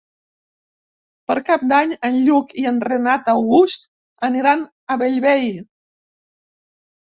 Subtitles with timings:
[1.31, 3.87] Per Cap d'Any en Lluc i en Renat August
[4.33, 5.49] aniran a Bellvei.